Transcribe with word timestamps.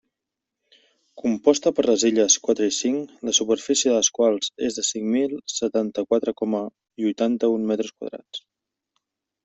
Composta 1.23 1.71
per 1.79 1.85
les 1.89 2.05
illes 2.09 2.37
quatre 2.47 2.69
i 2.71 2.73
cinc, 2.79 3.13
la 3.29 3.35
superfície 3.41 3.93
de 3.93 3.99
les 3.99 4.11
quals 4.17 4.51
és 4.71 4.81
de 4.81 4.87
cinc 4.91 5.09
mil 5.19 5.39
setanta-quatre 5.61 6.37
coma 6.43 6.67
huitanta-un 6.69 7.73
metres 7.75 7.97
quadrats. 7.99 8.49